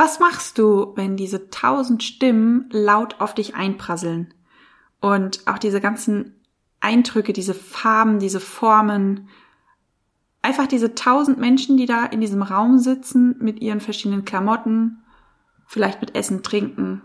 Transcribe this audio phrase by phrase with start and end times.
[0.00, 4.32] Was machst du, wenn diese tausend Stimmen laut auf dich einprasseln?
[4.98, 6.40] Und auch diese ganzen
[6.80, 9.28] Eindrücke, diese Farben, diese Formen,
[10.40, 15.02] einfach diese tausend Menschen, die da in diesem Raum sitzen mit ihren verschiedenen Klamotten,
[15.66, 17.02] vielleicht mit Essen, Trinken,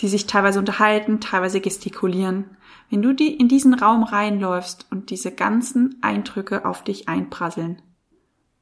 [0.00, 2.58] die sich teilweise unterhalten, teilweise gestikulieren.
[2.90, 7.80] Wenn du die in diesen Raum reinläufst und diese ganzen Eindrücke auf dich einprasseln,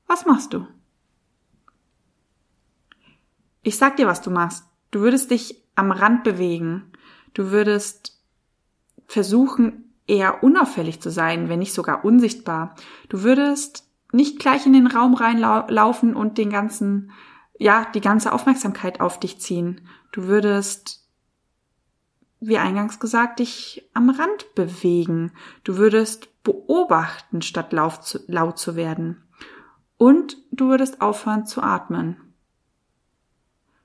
[0.07, 0.65] was machst du?
[3.63, 4.65] Ich sag dir, was du machst.
[4.91, 6.93] Du würdest dich am Rand bewegen.
[7.35, 8.21] Du würdest
[9.07, 12.75] versuchen, eher unauffällig zu sein, wenn nicht sogar unsichtbar.
[13.09, 17.13] Du würdest nicht gleich in den Raum reinlaufen und den ganzen,
[17.59, 19.81] ja, die ganze Aufmerksamkeit auf dich ziehen.
[20.13, 21.07] Du würdest,
[22.41, 25.33] wie eingangs gesagt, dich am Rand bewegen.
[25.65, 28.05] Du würdest beobachten, statt laut
[28.59, 29.23] zu, werden.
[29.97, 32.32] Und du würdest aufhören zu atmen.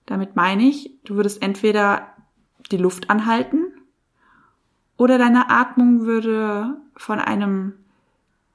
[0.07, 2.07] Damit meine ich, du würdest entweder
[2.71, 3.65] die Luft anhalten
[4.97, 7.73] oder deine Atmung würde von einem,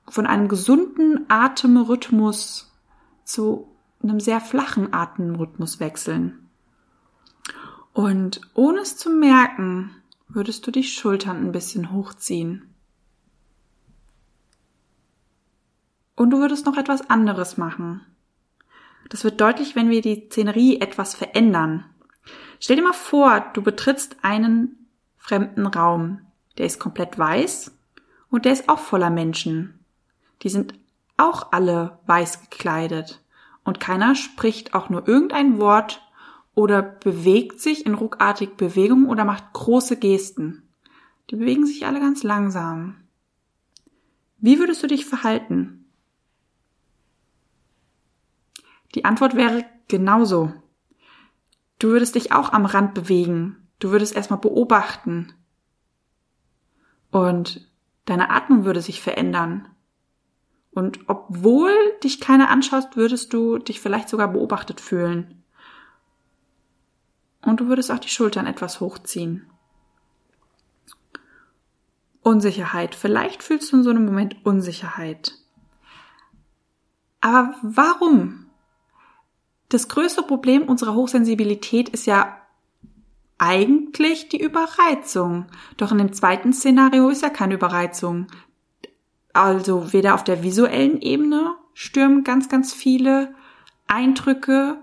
[0.09, 2.72] von einem gesunden Atemrhythmus
[3.22, 3.69] zu
[4.03, 6.48] einem sehr flachen Atemrhythmus wechseln.
[7.92, 9.91] Und ohne es zu merken,
[10.28, 12.75] würdest du die Schultern ein bisschen hochziehen.
[16.16, 18.00] Und du würdest noch etwas anderes machen.
[19.08, 21.84] Das wird deutlich, wenn wir die Szenerie etwas verändern.
[22.61, 26.20] Stell dir mal vor, du betrittst einen fremden Raum.
[26.59, 27.72] Der ist komplett weiß
[28.31, 29.81] und der ist auch voller Menschen.
[30.42, 30.75] Die sind
[31.17, 33.20] auch alle weiß gekleidet
[33.64, 36.03] und keiner spricht auch nur irgendein Wort
[36.55, 40.69] oder bewegt sich in ruckartig Bewegung oder macht große Gesten.
[41.31, 42.97] Die bewegen sich alle ganz langsam.
[44.39, 45.81] Wie würdest du dich verhalten?
[48.94, 50.52] Die Antwort wäre genauso.
[51.78, 53.68] Du würdest dich auch am Rand bewegen.
[53.78, 55.32] Du würdest erstmal beobachten.
[57.10, 57.68] Und
[58.04, 59.69] deine Atmung würde sich verändern.
[60.70, 65.42] Und obwohl dich keiner anschaust, würdest du dich vielleicht sogar beobachtet fühlen.
[67.42, 69.50] Und du würdest auch die Schultern etwas hochziehen.
[72.22, 72.94] Unsicherheit.
[72.94, 75.34] Vielleicht fühlst du in so einem Moment Unsicherheit.
[77.20, 78.41] Aber warum?
[79.72, 82.37] Das größte Problem unserer Hochsensibilität ist ja
[83.38, 85.47] eigentlich die Überreizung.
[85.78, 88.27] Doch in dem zweiten Szenario ist ja keine Überreizung.
[89.32, 93.34] Also weder auf der visuellen Ebene stürmen ganz, ganz viele
[93.87, 94.77] Eindrücke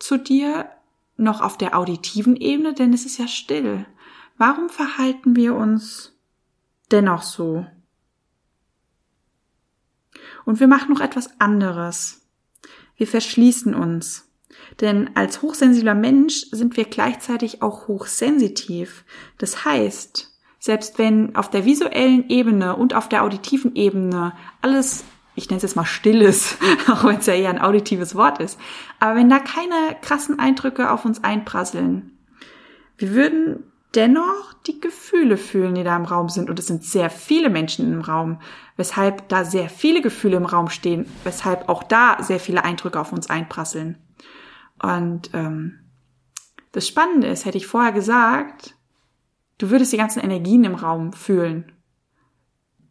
[0.00, 0.68] zu dir,
[1.16, 3.86] noch auf der auditiven Ebene, denn es ist ja still.
[4.36, 6.12] Warum verhalten wir uns
[6.90, 7.64] dennoch so?
[10.44, 12.19] Und wir machen noch etwas anderes.
[13.00, 14.30] Wir verschließen uns.
[14.82, 19.06] Denn als hochsensibler Mensch sind wir gleichzeitig auch hochsensitiv.
[19.38, 25.02] Das heißt, selbst wenn auf der visuellen Ebene und auf der auditiven Ebene alles,
[25.34, 28.60] ich nenne es jetzt mal stilles, auch wenn es ja eher ein auditives Wort ist,
[28.98, 32.18] aber wenn da keine krassen Eindrücke auf uns einprasseln,
[32.98, 36.48] wir würden dennoch die Gefühle fühlen, die da im Raum sind.
[36.50, 38.40] Und es sind sehr viele Menschen im Raum,
[38.76, 43.12] weshalb da sehr viele Gefühle im Raum stehen, weshalb auch da sehr viele Eindrücke auf
[43.12, 43.98] uns einprasseln.
[44.82, 45.80] Und ähm,
[46.72, 48.76] das Spannende ist, hätte ich vorher gesagt,
[49.58, 51.72] du würdest die ganzen Energien im Raum fühlen.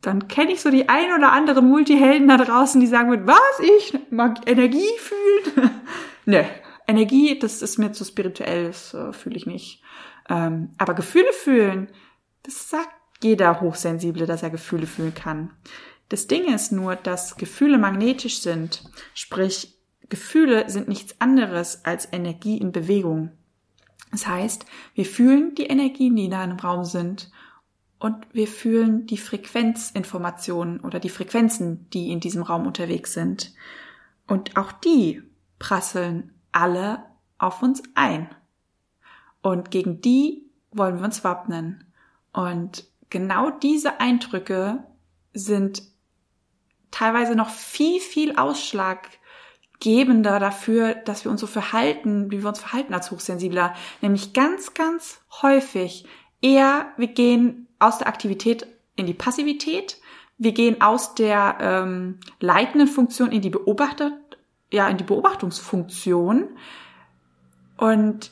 [0.01, 3.59] Dann kenne ich so die ein oder anderen Multihelden da draußen, die sagen würden, was,
[3.79, 5.71] ich mag Energie fühlen?
[6.25, 6.45] ne,
[6.88, 9.81] Energie, das ist mir zu spirituell, das äh, fühle ich nicht.
[10.29, 11.90] Ähm, aber Gefühle fühlen,
[12.44, 15.51] das sagt jeder Hochsensible, dass er Gefühle fühlen kann.
[16.07, 19.75] Das Ding ist nur, dass Gefühle magnetisch sind, sprich
[20.09, 23.31] Gefühle sind nichts anderes als Energie in Bewegung.
[24.12, 27.31] Das heißt, wir fühlen die Energien, die da im Raum sind
[28.00, 33.53] und wir fühlen die Frequenzinformationen oder die Frequenzen, die in diesem Raum unterwegs sind.
[34.25, 35.22] Und auch die
[35.59, 37.03] prasseln alle
[37.38, 38.30] auf uns ein.
[39.41, 41.86] Und gegen die wollen wir uns wappnen.
[42.33, 44.83] Und genau diese Eindrücke
[45.33, 45.83] sind
[46.91, 49.07] teilweise noch viel, viel Ausschlag
[49.80, 53.74] gebender dafür, dass wir uns so verhalten, wie wir uns verhalten als Hochsensibler.
[54.01, 56.06] Nämlich ganz, ganz häufig
[56.41, 59.97] eher, wir gehen aus der Aktivität in die Passivität,
[60.38, 64.18] wir gehen aus der ähm, leitenden Funktion in die Beobachter,
[64.71, 66.50] ja, in die Beobachtungsfunktion.
[67.77, 68.31] Und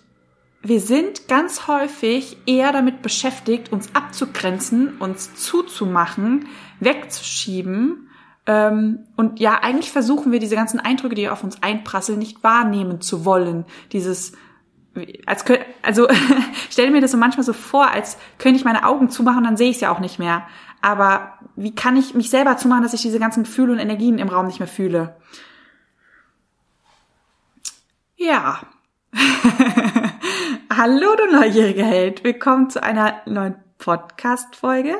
[0.62, 6.48] wir sind ganz häufig eher damit beschäftigt, uns abzugrenzen, uns zuzumachen,
[6.80, 8.10] wegzuschieben
[8.50, 13.02] Ähm, und ja, eigentlich versuchen wir diese ganzen Eindrücke, die auf uns einprasseln, nicht wahrnehmen
[13.02, 13.66] zu wollen.
[13.92, 14.32] Dieses,
[15.26, 16.08] als könnte, also
[16.70, 19.70] stell mir das so manchmal so vor, als könnte ich meine Augen zumachen, dann sehe
[19.70, 20.48] ich es ja auch nicht mehr.
[20.82, 24.30] Aber wie kann ich mich selber zumachen, dass ich diese ganzen Gefühle und Energien im
[24.30, 25.18] Raum nicht mehr fühle?
[28.16, 28.62] Ja.
[30.70, 32.26] Hallo, du neugierige Held.
[32.26, 34.98] Willkommen zu einer neuen Podcast-Folge.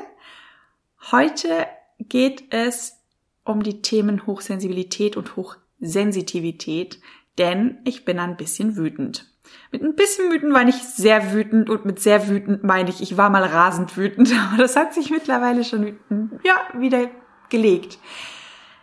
[1.12, 1.66] Heute
[1.98, 3.02] geht es
[3.44, 7.00] um die Themen Hochsensibilität und Hochsensitivität,
[7.36, 9.30] denn ich bin ein bisschen wütend.
[9.70, 13.18] Mit ein bisschen wütend meine ich sehr wütend und mit sehr wütend meine ich, ich
[13.18, 15.98] war mal rasend wütend, aber das hat sich mittlerweile schon
[16.44, 17.10] ja, wieder
[17.50, 17.98] gelegt.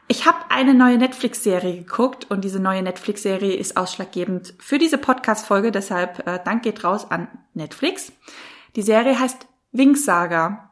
[0.07, 5.71] Ich habe eine neue Netflix-Serie geguckt und diese neue Netflix-Serie ist ausschlaggebend für diese Podcast-Folge,
[5.71, 8.11] deshalb äh, Dank geht raus an Netflix.
[8.75, 10.71] Die Serie heißt Winksaga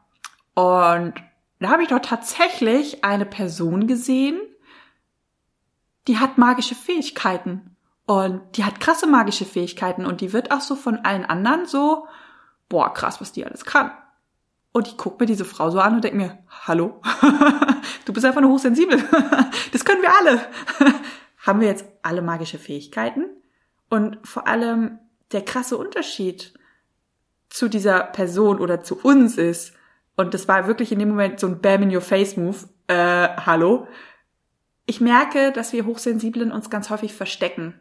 [0.54, 1.14] und
[1.58, 4.40] da habe ich doch tatsächlich eine Person gesehen,
[6.06, 7.74] die hat magische Fähigkeiten.
[8.06, 12.06] Und die hat krasse magische Fähigkeiten und die wird auch so von allen anderen so,
[12.68, 13.92] boah, krass, was die alles kann.
[14.76, 17.00] Und ich gucke mir diese Frau so an und denke mir, hallo,
[18.06, 18.98] du bist einfach nur hochsensibel.
[19.72, 20.40] das können wir alle.
[21.46, 23.26] Haben wir jetzt alle magische Fähigkeiten?
[23.88, 24.98] Und vor allem
[25.30, 26.54] der krasse Unterschied
[27.50, 29.74] zu dieser Person oder zu uns ist,
[30.16, 32.56] und das war wirklich in dem Moment so ein Bam in your face Move.
[32.88, 33.86] Äh, hallo.
[34.86, 37.78] Ich merke, dass wir Hochsensiblen uns ganz häufig verstecken.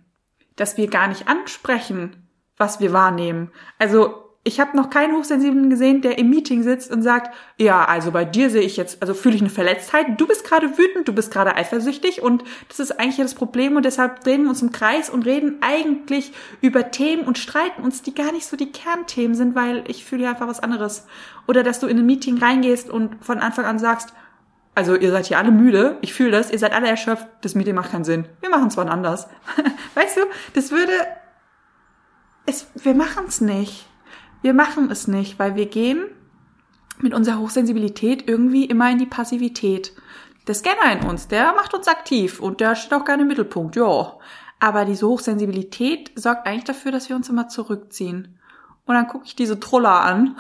[0.56, 3.52] Dass wir gar nicht ansprechen, was wir wahrnehmen.
[3.80, 8.12] Also ich habe noch keinen Hochsensiblen gesehen, der im Meeting sitzt und sagt, ja, also
[8.12, 11.14] bei dir sehe ich jetzt, also fühle ich eine Verletztheit, du bist gerade wütend, du
[11.14, 14.74] bist gerade eifersüchtig und das ist eigentlich das Problem und deshalb drehen wir uns im
[14.74, 19.34] Kreis und reden eigentlich über Themen und streiten uns, die gar nicht so die Kernthemen
[19.34, 21.08] sind, weil ich fühle ja einfach was anderes.
[21.48, 24.14] Oder dass du in ein Meeting reingehst und von Anfang an sagst,
[24.76, 27.76] also ihr seid hier alle müde, ich fühle das, ihr seid alle erschöpft, das Meeting
[27.76, 28.26] macht keinen Sinn.
[28.42, 29.30] Wir machen es wann anders.
[29.96, 30.22] weißt du,
[30.54, 30.92] das würde,
[32.46, 33.88] es, wir machen es nicht.
[34.44, 36.06] Wir machen es nicht, weil wir gehen
[37.00, 39.94] mit unserer Hochsensibilität irgendwie immer in die Passivität.
[40.48, 43.78] Der Scanner in uns, der macht uns aktiv und der steht auch gerne im Mittelpunkt,
[43.78, 44.18] ja.
[44.60, 48.38] Aber diese Hochsensibilität sorgt eigentlich dafür, dass wir uns immer zurückziehen.
[48.86, 50.36] Und dann gucke ich diese Troller an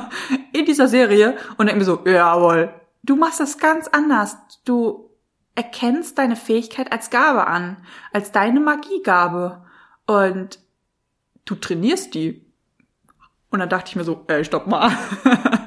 [0.52, 2.72] in dieser Serie und denke mir so, jawohl,
[3.02, 4.38] du machst das ganz anders.
[4.64, 5.10] Du
[5.56, 7.78] erkennst deine Fähigkeit als Gabe an,
[8.12, 9.64] als deine Magiegabe.
[10.06, 10.60] Und
[11.44, 12.47] du trainierst die.
[13.50, 14.90] Und dann dachte ich mir so, ey, stopp mal.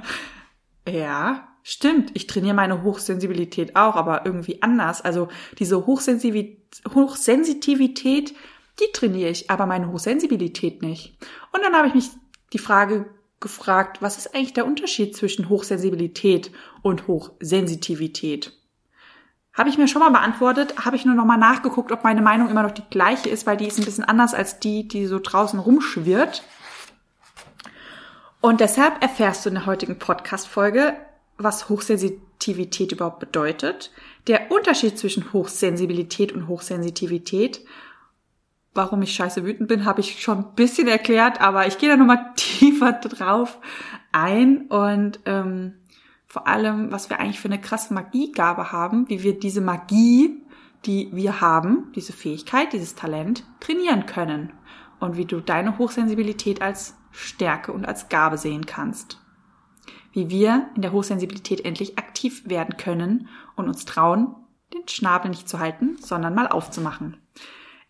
[0.87, 2.11] ja, stimmt.
[2.13, 5.01] Ich trainiere meine Hochsensibilität auch, aber irgendwie anders.
[5.01, 8.35] Also diese Hochsensitivität,
[8.79, 11.17] die trainiere ich, aber meine Hochsensibilität nicht.
[11.51, 12.09] Und dann habe ich mich
[12.53, 13.07] die Frage
[13.39, 16.51] gefragt, was ist eigentlich der Unterschied zwischen Hochsensibilität
[16.83, 18.53] und Hochsensitivität?
[19.53, 22.49] Habe ich mir schon mal beantwortet, habe ich nur noch mal nachgeguckt, ob meine Meinung
[22.49, 25.19] immer noch die gleiche ist, weil die ist ein bisschen anders als die, die so
[25.19, 26.43] draußen rumschwirrt.
[28.41, 30.97] Und deshalb erfährst du in der heutigen Podcast-Folge,
[31.37, 33.91] was Hochsensitivität überhaupt bedeutet,
[34.25, 37.63] der Unterschied zwischen Hochsensibilität und Hochsensitivität.
[38.73, 41.97] Warum ich scheiße wütend bin, habe ich schon ein bisschen erklärt, aber ich gehe da
[41.97, 43.59] nochmal tiefer drauf
[44.11, 45.75] ein und ähm,
[46.25, 50.41] vor allem, was wir eigentlich für eine krasse Magiegabe haben, wie wir diese Magie,
[50.85, 54.53] die wir haben, diese Fähigkeit, dieses Talent trainieren können
[54.99, 59.19] und wie du deine Hochsensibilität als Stärke und als Gabe sehen kannst.
[60.13, 64.35] Wie wir in der Hochsensibilität endlich aktiv werden können und uns trauen,
[64.73, 67.17] den Schnabel nicht zu halten, sondern mal aufzumachen.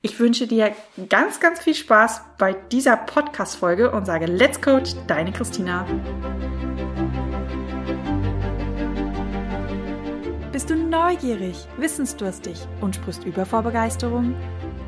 [0.04, 0.76] Ich wünsche dir
[1.10, 5.86] ganz, ganz viel Spaß bei dieser Podcast-Folge und sage Let's Coach, deine Christina.
[10.52, 14.36] Bist du neugierig, wissensdurstig und sprichst über vor Begeisterung?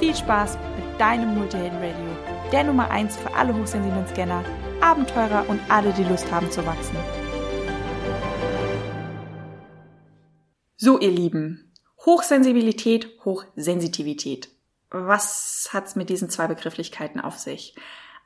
[0.00, 2.16] Viel Spaß mit deinem Multihelden-Radio,
[2.50, 4.42] der Nummer 1 für alle hochsensiblen Scanner,
[4.80, 6.96] Abenteurer und alle, die Lust haben zu wachsen.
[10.78, 11.74] So, ihr Lieben,
[12.06, 14.48] Hochsensibilität, Hochsensitivität.
[14.88, 17.74] Was hat's mit diesen zwei Begrifflichkeiten auf sich?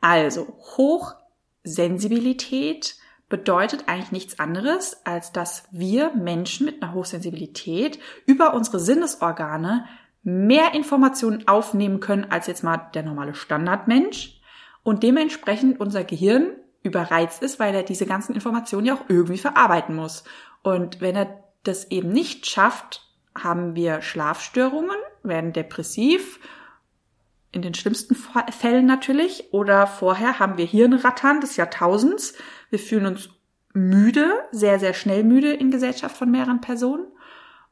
[0.01, 2.95] Also, Hochsensibilität
[3.29, 9.87] bedeutet eigentlich nichts anderes, als dass wir Menschen mit einer Hochsensibilität über unsere Sinnesorgane
[10.25, 14.41] mehr Informationen aufnehmen können als jetzt mal der normale Standardmensch
[14.83, 16.53] und dementsprechend unser Gehirn
[16.83, 20.25] überreizt ist, weil er diese ganzen Informationen ja auch irgendwie verarbeiten muss.
[20.63, 26.41] Und wenn er das eben nicht schafft, haben wir Schlafstörungen, werden depressiv,
[27.53, 32.35] in den schlimmsten Fällen natürlich, oder vorher haben wir Hirnrattern des Jahrtausends.
[32.69, 33.31] Wir fühlen uns
[33.73, 37.07] müde, sehr, sehr schnell müde in Gesellschaft von mehreren Personen.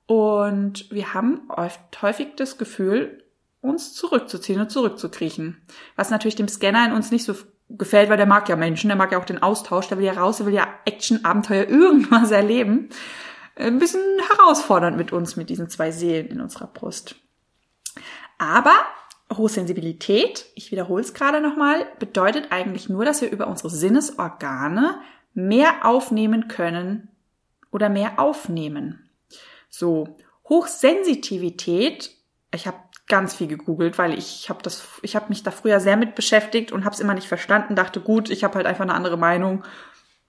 [0.06, 3.24] Und wir haben oft häufig das Gefühl,
[3.60, 5.62] uns zurückzuziehen und zurückzukriechen.
[5.96, 7.34] Was natürlich dem Scanner in uns nicht so
[7.68, 10.12] gefällt, weil der mag ja Menschen, der mag ja auch den Austausch, der will ja
[10.12, 12.88] raus, der will ja Action, Abenteuer, irgendwas erleben.
[13.54, 17.16] Ein bisschen herausfordernd mit uns, mit diesen zwei Seelen in unserer Brust.
[18.38, 18.74] Aber
[19.32, 25.00] Hochsensibilität, ich wiederhole es gerade nochmal, bedeutet eigentlich nur, dass wir über unsere Sinnesorgane
[25.34, 27.08] mehr aufnehmen können
[27.70, 29.01] oder mehr aufnehmen.
[29.74, 30.06] So,
[30.50, 32.10] Hochsensitivität,
[32.54, 32.76] ich habe
[33.08, 36.72] ganz viel gegoogelt, weil ich habe das, ich habe mich da früher sehr mit beschäftigt
[36.72, 37.74] und habe es immer nicht verstanden.
[37.74, 39.64] Dachte gut, ich habe halt einfach eine andere Meinung.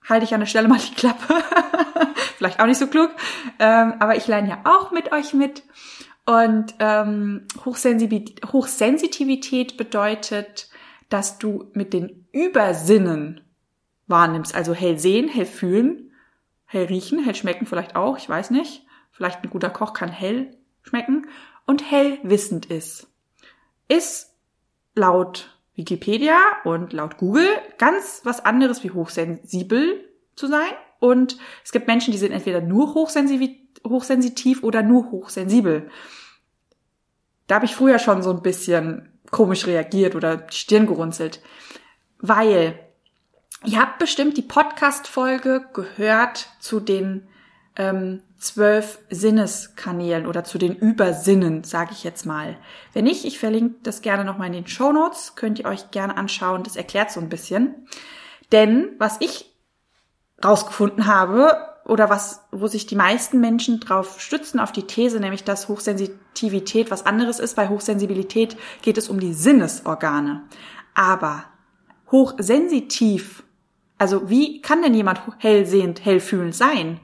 [0.08, 1.34] Halte ich an der Stelle mal die Klappe.
[2.38, 3.10] Vielleicht auch nicht so klug,
[3.58, 5.62] ähm, aber ich lerne ja auch mit euch mit.
[6.24, 10.70] Und ähm, Hochsensibilität, Hochsensitivität bedeutet,
[11.10, 13.42] dass du mit den Übersinnen
[14.06, 16.12] wahrnimmst, also hell sehen, hell fühlen,
[16.64, 18.83] hell riechen, hell schmecken vielleicht auch, ich weiß nicht.
[19.14, 21.28] Vielleicht ein guter Koch kann hell schmecken
[21.66, 23.06] und hell wissend ist.
[23.88, 24.34] Ist
[24.94, 30.04] laut Wikipedia und laut Google ganz was anderes wie hochsensibel
[30.36, 30.72] zu sein.
[30.98, 35.90] Und es gibt Menschen, die sind entweder nur hochsensitiv hochsensitiv oder nur hochsensibel.
[37.46, 41.42] Da habe ich früher schon so ein bisschen komisch reagiert oder die Stirn gerunzelt,
[42.18, 42.78] weil
[43.64, 47.28] ihr habt bestimmt die Podcast-Folge gehört zu den
[47.76, 52.56] ähm, zwölf Sinneskanälen oder zu den Übersinnen, sage ich jetzt mal.
[52.92, 56.16] Wenn nicht, ich verlinke das gerne nochmal in den Show Notes, könnt ihr euch gerne
[56.16, 57.86] anschauen, das erklärt so ein bisschen.
[58.52, 59.54] Denn was ich
[60.44, 65.44] rausgefunden habe, oder was, wo sich die meisten Menschen drauf stützen, auf die These, nämlich
[65.44, 67.56] dass Hochsensitivität was anderes ist.
[67.56, 70.42] Bei Hochsensibilität geht es um die Sinnesorgane.
[70.94, 71.44] Aber
[72.10, 73.42] hochsensitiv,
[73.98, 77.00] also wie kann denn jemand hellsehend, hellfühlend sein?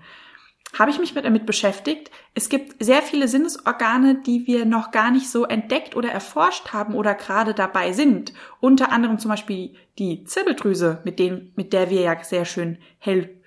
[0.78, 2.10] Habe ich mich mit damit beschäftigt.
[2.34, 6.94] Es gibt sehr viele Sinnesorgane, die wir noch gar nicht so entdeckt oder erforscht haben
[6.94, 8.32] oder gerade dabei sind.
[8.60, 13.40] Unter anderem zum Beispiel die Zirbeldrüse, mit, dem, mit der wir ja sehr schön hell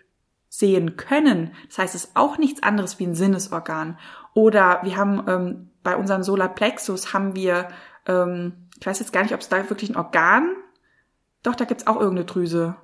[0.49, 1.53] sehen können.
[1.67, 3.97] Das heißt, es ist auch nichts anderes wie ein Sinnesorgan.
[4.33, 7.69] Oder wir haben ähm, bei unserem Solarplexus haben wir,
[8.05, 10.49] ähm, ich weiß jetzt gar nicht, ob es da wirklich ein Organ,
[11.43, 12.75] doch, da gibt's auch irgendeine Drüse.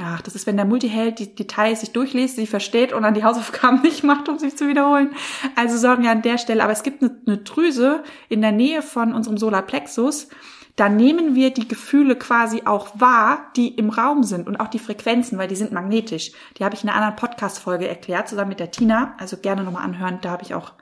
[0.00, 3.22] Ach, das ist, wenn der Multiheld die Details sich durchliest, sie versteht und dann die
[3.22, 5.14] Hausaufgaben nicht macht, um sich zu wiederholen.
[5.54, 6.64] Also sorgen wir an der Stelle.
[6.64, 10.28] Aber es gibt eine, eine Drüse in der Nähe von unserem Solarplexus,
[10.76, 14.80] dann nehmen wir die Gefühle quasi auch wahr, die im Raum sind und auch die
[14.80, 16.32] Frequenzen, weil die sind magnetisch.
[16.58, 19.14] Die habe ich in einer anderen Podcast-Folge erklärt, zusammen mit der Tina.
[19.18, 20.18] Also gerne nochmal anhören.
[20.20, 20.72] Da habe ich auch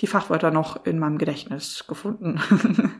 [0.00, 2.40] die Fachwörter noch in meinem Gedächtnis gefunden.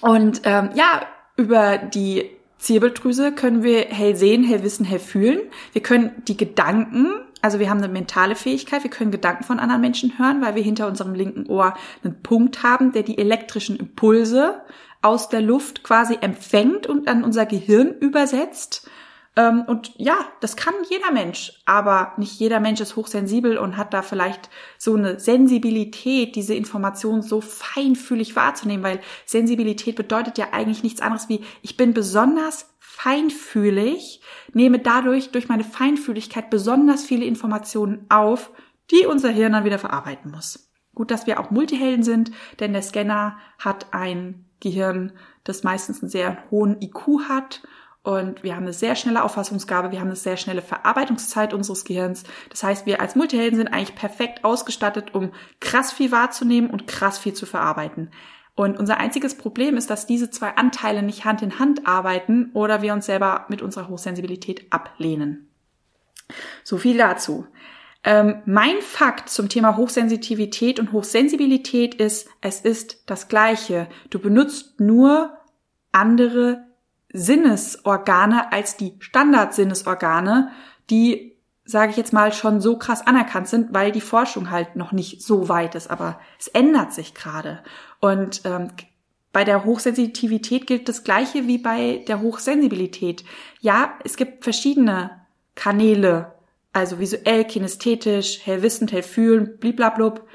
[0.00, 1.02] und ähm, ja,
[1.36, 2.30] über die
[2.60, 5.40] Zirbeldrüse können wir hell sehen, hell wissen, hell fühlen.
[5.72, 7.08] Wir können die Gedanken,
[7.40, 10.62] also wir haben eine mentale Fähigkeit, wir können Gedanken von anderen Menschen hören, weil wir
[10.62, 11.74] hinter unserem linken Ohr
[12.04, 14.62] einen Punkt haben, der die elektrischen Impulse
[15.02, 18.90] aus der Luft quasi empfängt und an unser Gehirn übersetzt.
[19.36, 23.94] Ähm, und ja, das kann jeder Mensch, aber nicht jeder Mensch ist hochsensibel und hat
[23.94, 30.82] da vielleicht so eine Sensibilität, diese Information so feinfühlig wahrzunehmen, weil Sensibilität bedeutet ja eigentlich
[30.82, 34.20] nichts anderes wie, ich bin besonders feinfühlig,
[34.52, 38.50] nehme dadurch durch meine Feinfühligkeit besonders viele Informationen auf,
[38.90, 40.70] die unser Hirn dann wieder verarbeiten muss.
[40.94, 45.12] Gut, dass wir auch Multihelden sind, denn der Scanner hat ein Gehirn,
[45.44, 47.62] das meistens einen sehr hohen IQ hat.
[48.02, 52.24] Und wir haben eine sehr schnelle Auffassungsgabe, wir haben eine sehr schnelle Verarbeitungszeit unseres Gehirns.
[52.48, 57.18] Das heißt, wir als Multihelden sind eigentlich perfekt ausgestattet, um krass viel wahrzunehmen und krass
[57.18, 58.10] viel zu verarbeiten.
[58.54, 62.82] Und unser einziges Problem ist, dass diese zwei Anteile nicht Hand in Hand arbeiten oder
[62.82, 65.50] wir uns selber mit unserer Hochsensibilität ablehnen.
[66.64, 67.46] So viel dazu.
[68.02, 73.88] Ähm, mein Fakt zum Thema Hochsensitivität und Hochsensibilität ist, es ist das Gleiche.
[74.08, 75.36] Du benutzt nur
[75.92, 76.69] andere
[77.12, 80.50] Sinnesorgane als die Standardsinnesorgane,
[80.90, 84.92] die, sage ich jetzt mal, schon so krass anerkannt sind, weil die Forschung halt noch
[84.92, 85.90] nicht so weit ist.
[85.90, 87.62] Aber es ändert sich gerade.
[88.00, 88.68] Und ähm,
[89.32, 93.24] bei der Hochsensitivität gilt das Gleiche wie bei der Hochsensibilität.
[93.60, 95.20] Ja, es gibt verschiedene
[95.54, 96.32] Kanäle,
[96.72, 100.26] also visuell, kinästhetisch, hellwissend, hellfühlend, bliblablub.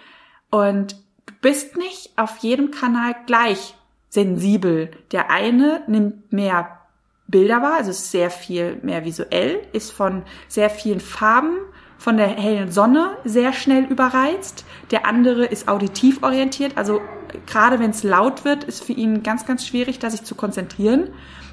[0.50, 0.94] Und
[1.26, 3.76] du bist nicht auf jedem Kanal gleich
[4.16, 4.90] sensibel.
[5.12, 6.80] Der eine nimmt mehr
[7.28, 11.58] Bilder wahr, also ist sehr viel mehr visuell, ist von sehr vielen Farben,
[11.98, 14.66] von der hellen Sonne sehr schnell überreizt.
[14.92, 17.02] Der andere ist auditiv orientiert, also
[17.46, 21.10] gerade wenn es laut wird, ist für ihn ganz, ganz schwierig, da sich zu konzentrieren,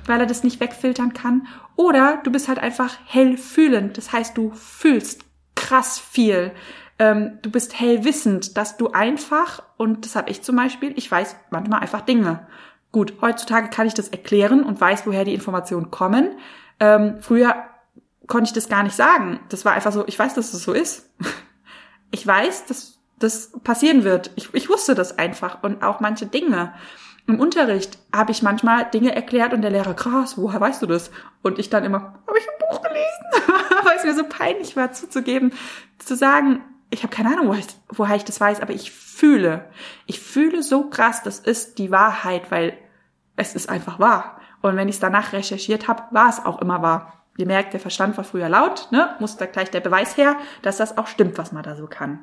[0.07, 1.47] weil er das nicht wegfiltern kann.
[1.77, 6.53] Oder du bist halt einfach hell fühlend, das heißt, du fühlst krass viel.
[6.99, 11.11] Ähm, du bist hell wissend, dass du einfach, und das habe ich zum Beispiel, ich
[11.11, 12.47] weiß manchmal einfach Dinge.
[12.93, 16.37] Gut, heutzutage kann ich das erklären und weiß, woher die Informationen kommen.
[16.79, 17.55] Ähm, früher
[18.27, 19.41] konnte ich das gar nicht sagen.
[19.49, 21.11] Das war einfach so, ich weiß, dass es so ist.
[22.15, 24.33] Ich weiß, dass das passieren wird.
[24.37, 26.75] Ich, ich wusste das einfach und auch manche Dinge.
[27.27, 31.11] Im Unterricht habe ich manchmal Dinge erklärt und der Lehrer, krass, woher weißt du das?
[31.41, 33.49] Und ich dann immer, habe ich ein Buch gelesen?
[33.85, 35.53] Weil es mir so peinlich war zuzugeben,
[35.99, 36.61] zu sagen,
[36.93, 39.65] ich habe keine Ahnung, woher ich, woher ich das weiß, aber ich fühle.
[40.07, 42.77] Ich fühle so krass, das ist die Wahrheit, weil
[43.35, 44.39] es ist einfach wahr.
[44.61, 47.25] Und wenn ich es danach recherchiert habe, war es auch immer wahr.
[47.39, 49.17] Ihr merkt, der Verstand war früher laut, ne?
[49.21, 52.21] muss da gleich der Beweis her, dass das auch stimmt, was man da so kann.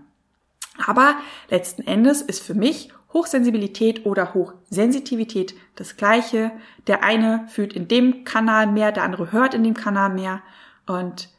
[0.85, 1.15] Aber
[1.49, 6.51] letzten Endes ist für mich Hochsensibilität oder Hochsensitivität das gleiche.
[6.85, 10.43] Der eine fühlt in dem Kanal mehr, der andere hört in dem Kanal mehr.
[10.85, 11.29] Und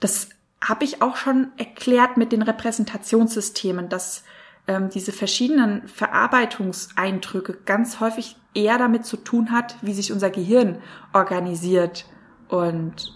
[0.00, 0.30] das
[0.62, 4.24] habe ich auch schon erklärt mit den Repräsentationssystemen, dass
[4.68, 10.78] ähm, diese verschiedenen Verarbeitungseindrücke ganz häufig eher damit zu tun hat, wie sich unser Gehirn
[11.12, 12.06] organisiert
[12.48, 13.12] und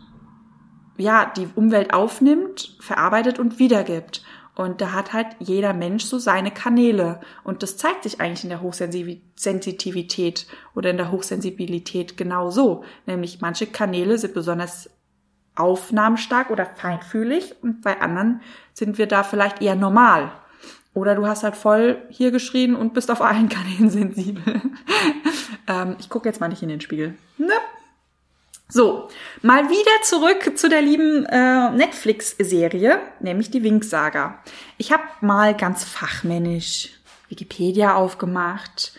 [0.96, 4.24] ja, die Umwelt aufnimmt, verarbeitet und wiedergibt.
[4.54, 7.20] Und da hat halt jeder Mensch so seine Kanäle.
[7.44, 12.82] Und das zeigt sich eigentlich in der Hochsensitivität oder in der Hochsensibilität genau so.
[13.04, 14.88] Nämlich manche Kanäle sind besonders
[15.56, 18.40] aufnahmenstark oder feinfühlig und bei anderen
[18.74, 20.30] sind wir da vielleicht eher normal.
[20.94, 24.62] Oder du hast halt voll hier geschrien und bist auf allen Kanälen sensibel.
[25.66, 27.14] ähm, ich gucke jetzt mal nicht in den Spiegel.
[27.36, 27.52] Ne?
[28.68, 29.08] So,
[29.42, 34.38] mal wieder zurück zu der lieben äh, Netflix-Serie, nämlich die Wink-Saga.
[34.76, 36.90] Ich habe mal ganz fachmännisch
[37.28, 38.92] Wikipedia aufgemacht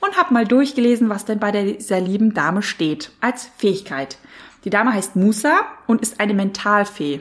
[0.00, 4.18] und habe mal durchgelesen, was denn bei dieser lieben Dame steht als Fähigkeit.
[4.64, 7.20] Die Dame heißt Musa und ist eine Mentalfee.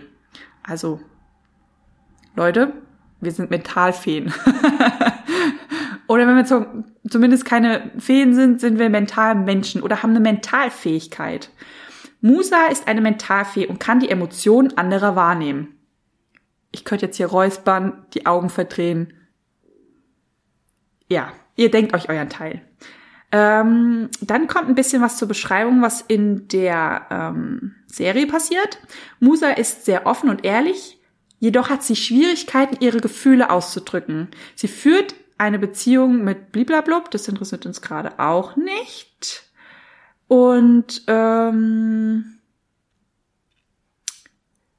[0.63, 0.99] Also,
[2.35, 2.73] Leute,
[3.19, 4.33] wir sind Mentalfeen.
[6.07, 6.65] oder wenn wir so,
[7.09, 11.49] zumindest keine Feen sind, sind wir Mentalmenschen oder haben eine Mentalfähigkeit.
[12.21, 15.75] Musa ist eine Mentalfee und kann die Emotionen anderer wahrnehmen.
[16.71, 19.13] Ich könnte jetzt hier räuspern, die Augen verdrehen.
[21.09, 22.61] Ja, ihr denkt euch euren Teil.
[23.31, 28.79] Ähm, dann kommt ein bisschen was zur Beschreibung, was in der ähm, Serie passiert.
[29.19, 30.99] Musa ist sehr offen und ehrlich,
[31.39, 34.29] jedoch hat sie Schwierigkeiten, ihre Gefühle auszudrücken.
[34.55, 39.43] Sie führt eine Beziehung mit Bliblablub, das interessiert uns gerade auch nicht.
[40.27, 42.37] Und ähm,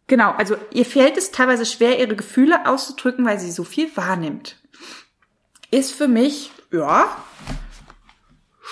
[0.06, 4.56] genau, also ihr fällt es teilweise schwer, ihre Gefühle auszudrücken, weil sie so viel wahrnimmt.
[5.70, 7.16] Ist für mich, ja,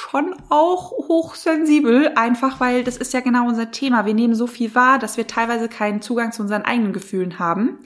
[0.00, 4.06] schon auch hochsensibel, einfach weil das ist ja genau unser Thema.
[4.06, 7.78] Wir nehmen so viel wahr, dass wir teilweise keinen Zugang zu unseren eigenen Gefühlen haben,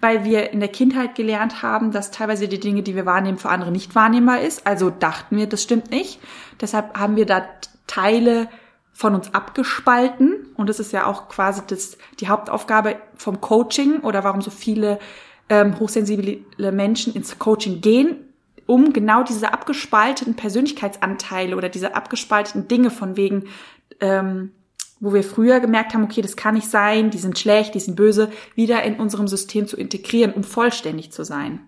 [0.00, 3.48] weil wir in der Kindheit gelernt haben, dass teilweise die Dinge, die wir wahrnehmen, für
[3.48, 4.66] andere nicht wahrnehmbar ist.
[4.66, 6.20] Also dachten wir, das stimmt nicht.
[6.60, 7.44] Deshalb haben wir da
[7.88, 8.48] Teile
[8.92, 10.46] von uns abgespalten.
[10.56, 15.00] Und das ist ja auch quasi das, die Hauptaufgabe vom Coaching oder warum so viele
[15.48, 18.25] ähm, hochsensible Menschen ins Coaching gehen,
[18.66, 23.44] um genau diese abgespalteten Persönlichkeitsanteile oder diese abgespalteten Dinge von wegen,
[24.00, 24.52] ähm,
[24.98, 27.96] wo wir früher gemerkt haben, okay, das kann nicht sein, die sind schlecht, die sind
[27.96, 31.60] böse, wieder in unserem System zu integrieren, um vollständig zu sein.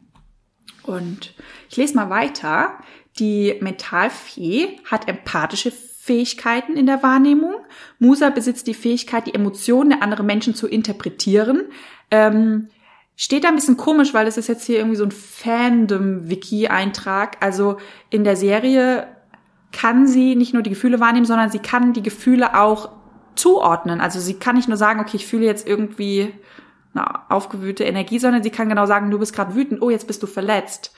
[0.83, 1.35] Und
[1.69, 2.79] ich lese mal weiter.
[3.19, 7.57] Die Mentalfee hat empathische Fähigkeiten in der Wahrnehmung.
[7.99, 11.65] Musa besitzt die Fähigkeit, die Emotionen der anderen Menschen zu interpretieren.
[12.11, 12.69] Ähm,
[13.19, 17.37] steht da ein bisschen komisch, weil es ist jetzt hier irgendwie so ein Fandom-Wiki-Eintrag.
[17.41, 17.79] Also
[18.11, 19.09] in der Serie
[19.73, 22.91] kann sie nicht nur die Gefühle wahrnehmen, sondern sie kann die Gefühle auch
[23.35, 24.01] zuordnen.
[24.01, 26.33] Also sie kann nicht nur sagen, okay, ich fühle jetzt irgendwie
[26.95, 30.23] eine aufgewühlte Energie, sondern sie kann genau sagen, du bist gerade wütend, oh, jetzt bist
[30.23, 30.95] du verletzt.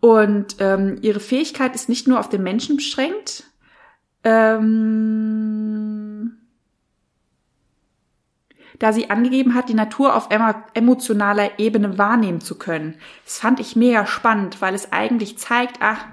[0.00, 3.44] Und ähm, ihre Fähigkeit ist nicht nur auf den Menschen beschränkt,
[4.24, 5.70] ähm,
[8.80, 10.28] da sie angegeben hat, die Natur auf
[10.74, 12.96] emotionaler Ebene wahrnehmen zu können.
[13.24, 16.04] Das fand ich mega spannend, weil es eigentlich zeigt, ach,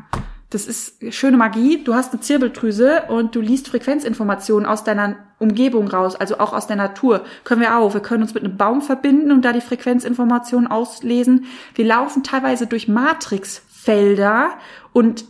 [0.50, 1.84] Das ist schöne Magie.
[1.84, 6.68] Du hast eine Zirbeldrüse und du liest Frequenzinformationen aus deiner Umgebung raus, also auch aus
[6.68, 7.26] der Natur.
[7.44, 7.94] Können wir auch.
[7.94, 11.46] Wir können uns mit einem Baum verbinden und da die Frequenzinformationen auslesen.
[11.76, 14.52] Wir laufen teilweise durch Matrixfelder
[14.94, 15.26] und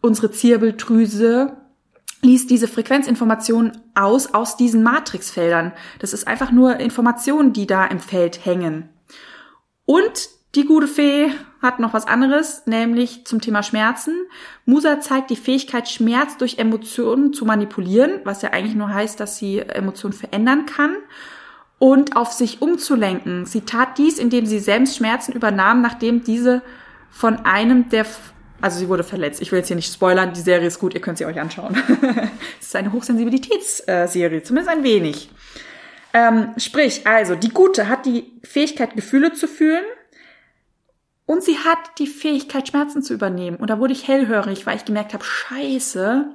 [0.00, 1.56] unsere Zirbeldrüse
[2.22, 5.72] liest diese Frequenzinformationen aus aus diesen Matrixfeldern.
[5.98, 8.88] Das ist einfach nur Informationen, die da im Feld hängen.
[9.84, 14.14] Und die gute Fee hat noch was anderes, nämlich zum Thema Schmerzen.
[14.64, 19.36] Musa zeigt die Fähigkeit, Schmerz durch Emotionen zu manipulieren, was ja eigentlich nur heißt, dass
[19.36, 20.96] sie Emotionen verändern kann
[21.78, 23.44] und auf sich umzulenken.
[23.46, 26.62] Sie tat dies, indem sie selbst Schmerzen übernahm, nachdem diese
[27.10, 28.06] von einem der
[28.60, 29.40] also sie wurde verletzt.
[29.40, 31.76] Ich will jetzt hier nicht spoilern, die Serie ist gut, ihr könnt sie euch anschauen.
[32.60, 35.30] es ist eine Hochsensibilitätsserie, zumindest ein wenig.
[36.12, 39.84] Ähm, sprich, also die Gute hat die Fähigkeit, Gefühle zu fühlen
[41.26, 43.58] und sie hat die Fähigkeit, Schmerzen zu übernehmen.
[43.58, 46.30] Und da wurde ich hellhörig, weil ich gemerkt habe, scheiße,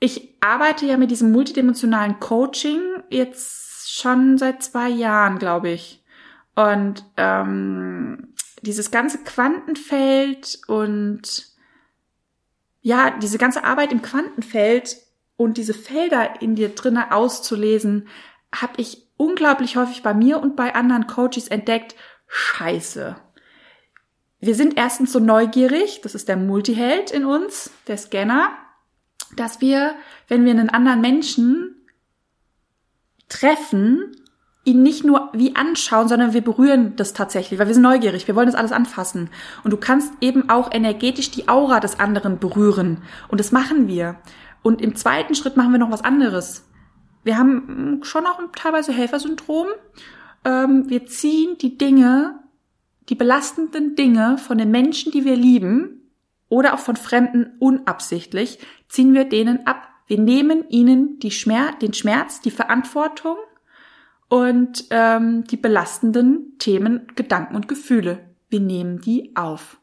[0.00, 6.02] ich arbeite ja mit diesem multidimensionalen Coaching jetzt schon seit zwei Jahren, glaube ich.
[6.56, 11.48] Und ähm, dieses ganze Quantenfeld und
[12.82, 14.96] ja, diese ganze Arbeit im Quantenfeld
[15.36, 18.08] und diese Felder in dir drinne auszulesen,
[18.54, 21.94] habe ich unglaublich häufig bei mir und bei anderen Coaches entdeckt,
[22.26, 23.16] scheiße.
[24.40, 28.50] Wir sind erstens so neugierig, das ist der Multiheld in uns, der Scanner,
[29.36, 29.94] dass wir,
[30.28, 31.86] wenn wir einen anderen Menschen
[33.28, 34.16] treffen,
[34.64, 38.36] ihn nicht nur wie anschauen, sondern wir berühren das tatsächlich, weil wir sind neugierig, wir
[38.36, 39.30] wollen das alles anfassen.
[39.64, 43.02] Und du kannst eben auch energetisch die Aura des anderen berühren.
[43.28, 44.16] Und das machen wir.
[44.62, 46.66] Und im zweiten Schritt machen wir noch was anderes.
[47.24, 49.66] Wir haben schon auch teilweise Helfersyndrom.
[50.44, 52.38] Ähm, wir ziehen die Dinge,
[53.08, 55.96] die belastenden Dinge von den Menschen, die wir lieben,
[56.50, 59.88] oder auch von Fremden unabsichtlich, ziehen wir denen ab.
[60.06, 63.36] Wir nehmen ihnen die Schmerz, den Schmerz, die Verantwortung
[64.30, 68.20] und ähm, die belastenden Themen, Gedanken und Gefühle.
[68.48, 69.78] Wir nehmen die auf.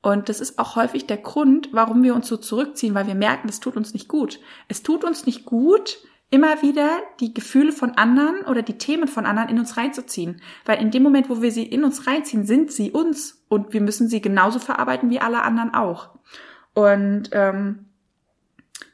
[0.00, 3.48] Und das ist auch häufig der Grund, warum wir uns so zurückziehen, weil wir merken,
[3.48, 4.40] es tut uns nicht gut.
[4.68, 5.98] Es tut uns nicht gut,
[6.30, 10.40] immer wieder die Gefühle von anderen oder die Themen von anderen in uns reinzuziehen.
[10.64, 13.80] Weil in dem Moment, wo wir sie in uns reinziehen, sind sie uns und wir
[13.80, 16.10] müssen sie genauso verarbeiten wie alle anderen auch.
[16.74, 17.89] Und ähm,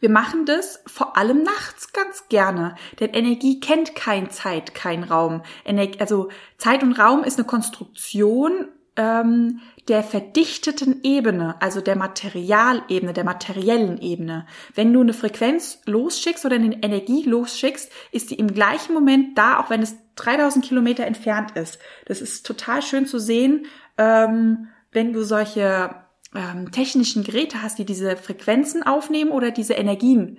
[0.00, 5.42] wir machen das vor allem nachts ganz gerne, denn Energie kennt kein Zeit, kein Raum.
[5.64, 6.28] Energie, also
[6.58, 13.98] Zeit und Raum ist eine Konstruktion ähm, der verdichteten Ebene, also der Materialebene, der materiellen
[13.98, 14.46] Ebene.
[14.74, 19.60] Wenn du eine Frequenz losschickst oder eine Energie losschickst, ist die im gleichen Moment da,
[19.60, 21.78] auch wenn es 3000 Kilometer entfernt ist.
[22.06, 23.66] Das ist total schön zu sehen,
[23.98, 25.94] ähm, wenn du solche
[26.34, 30.38] ähm, technischen Geräte hast, die diese Frequenzen aufnehmen oder diese Energien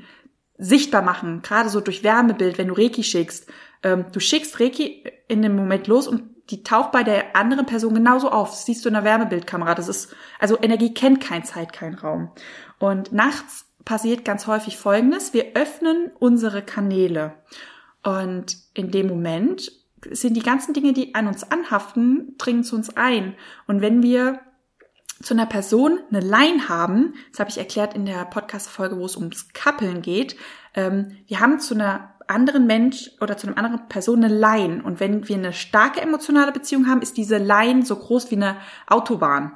[0.57, 3.47] sichtbar machen, gerade so durch Wärmebild, wenn du Reiki schickst.
[3.83, 7.93] Ähm, du schickst Reiki in dem Moment los und die taucht bei der anderen Person
[7.93, 8.49] genauso auf.
[8.49, 9.75] Das siehst du in der Wärmebildkamera.
[9.75, 12.31] Das ist, also Energie kennt kein Zeit, kein Raum.
[12.79, 15.33] Und nachts passiert ganz häufig Folgendes.
[15.33, 17.33] Wir öffnen unsere Kanäle.
[18.03, 19.71] Und in dem Moment
[20.09, 23.35] sind die ganzen Dinge, die an uns anhaften, dringen zu uns ein.
[23.65, 24.39] Und wenn wir
[25.21, 29.17] zu einer Person eine Line haben, das habe ich erklärt in der Podcast-Folge, wo es
[29.17, 30.35] ums Kappeln geht,
[30.75, 34.83] ähm, wir haben zu einer anderen Mensch oder zu einer anderen Person eine Line.
[34.83, 38.57] Und wenn wir eine starke emotionale Beziehung haben, ist diese Line so groß wie eine
[38.85, 39.53] Autobahn.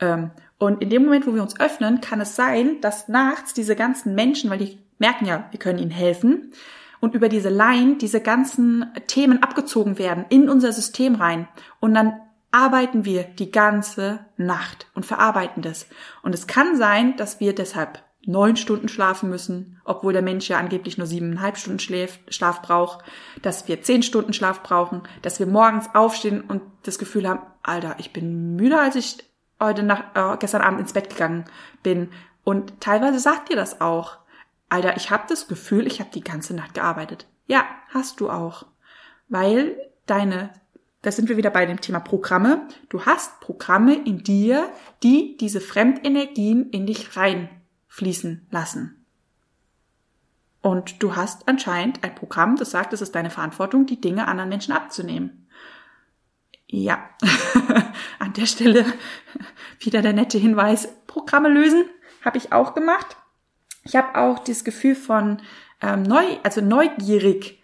[0.00, 3.76] Ähm, und in dem Moment, wo wir uns öffnen, kann es sein, dass nachts diese
[3.76, 6.52] ganzen Menschen, weil die merken ja, wir können ihnen helfen,
[7.00, 11.46] und über diese Line diese ganzen Themen abgezogen werden in unser System rein.
[11.78, 12.18] Und dann
[12.54, 15.88] arbeiten wir die ganze Nacht und verarbeiten das.
[16.22, 20.58] Und es kann sein, dass wir deshalb neun Stunden schlafen müssen, obwohl der Mensch ja
[20.58, 23.04] angeblich nur siebeneinhalb Stunden Schläf, Schlaf braucht,
[23.42, 27.96] dass wir zehn Stunden Schlaf brauchen, dass wir morgens aufstehen und das Gefühl haben, Alter,
[27.98, 29.18] ich bin müder, als ich
[29.58, 31.46] heute nach, äh, gestern Abend ins Bett gegangen
[31.82, 32.10] bin.
[32.44, 34.18] Und teilweise sagt dir das auch.
[34.68, 37.26] Alter, ich habe das Gefühl, ich habe die ganze Nacht gearbeitet.
[37.46, 38.64] Ja, hast du auch.
[39.28, 40.50] Weil deine
[41.04, 42.66] da sind wir wieder bei dem Thema Programme.
[42.88, 49.04] Du hast Programme in dir, die diese Fremdenergien in dich reinfließen lassen.
[50.62, 54.48] Und du hast anscheinend ein Programm, das sagt, es ist deine Verantwortung, die Dinge anderen
[54.48, 55.46] Menschen abzunehmen.
[56.68, 57.10] Ja,
[58.18, 58.86] an der Stelle
[59.80, 61.84] wieder der nette Hinweis, Programme lösen,
[62.24, 63.18] habe ich auch gemacht.
[63.82, 65.42] Ich habe auch das Gefühl von
[65.82, 67.62] ähm, neu, also neugierig.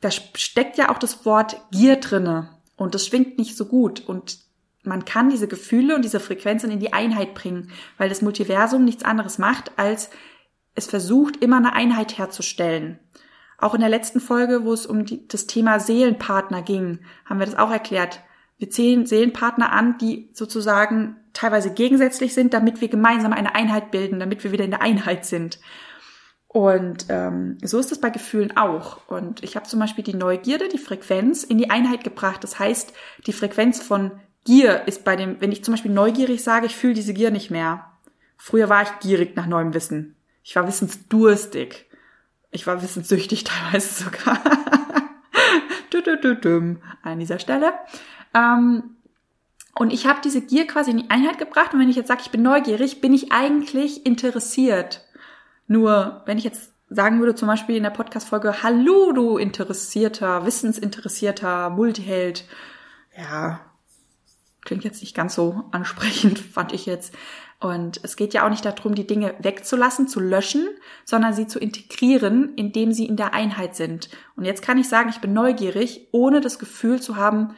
[0.00, 4.38] Da steckt ja auch das Wort Gier drinne und das schwingt nicht so gut und
[4.84, 9.04] man kann diese Gefühle und diese Frequenzen in die Einheit bringen, weil das Multiversum nichts
[9.04, 10.08] anderes macht, als
[10.74, 12.98] es versucht, immer eine Einheit herzustellen.
[13.58, 17.46] Auch in der letzten Folge, wo es um die, das Thema Seelenpartner ging, haben wir
[17.46, 18.20] das auch erklärt.
[18.56, 24.20] Wir zählen Seelenpartner an, die sozusagen teilweise gegensätzlich sind, damit wir gemeinsam eine Einheit bilden,
[24.20, 25.58] damit wir wieder in der Einheit sind.
[26.58, 28.98] Und ähm, so ist es bei Gefühlen auch.
[29.06, 32.42] Und ich habe zum Beispiel die Neugierde, die Frequenz in die Einheit gebracht.
[32.42, 32.92] Das heißt,
[33.28, 34.10] die Frequenz von
[34.44, 37.52] Gier ist bei dem, wenn ich zum Beispiel neugierig sage, ich fühle diese Gier nicht
[37.52, 37.92] mehr.
[38.36, 40.16] Früher war ich gierig nach neuem Wissen.
[40.42, 41.86] Ich war wissensdurstig.
[42.50, 44.42] Ich war wissenssüchtig teilweise sogar.
[47.02, 47.72] An dieser Stelle.
[48.34, 48.96] Ähm,
[49.76, 51.72] und ich habe diese Gier quasi in die Einheit gebracht.
[51.72, 55.04] Und wenn ich jetzt sage, ich bin neugierig, bin ich eigentlich interessiert.
[55.68, 61.70] Nur, wenn ich jetzt sagen würde, zum Beispiel in der Podcast-Folge, hallo, du interessierter, wissensinteressierter
[61.70, 62.46] Multiheld.
[63.16, 63.60] Ja,
[64.64, 67.14] klingt jetzt nicht ganz so ansprechend, fand ich jetzt.
[67.60, 70.66] Und es geht ja auch nicht darum, die Dinge wegzulassen, zu löschen,
[71.04, 74.08] sondern sie zu integrieren, indem sie in der Einheit sind.
[74.36, 77.54] Und jetzt kann ich sagen, ich bin neugierig, ohne das Gefühl zu haben,